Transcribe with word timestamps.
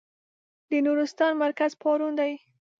د 0.69 0.71
نورستان 0.85 1.31
مرکز 1.43 1.71
پارون 1.81 2.13
دی. 2.19 2.33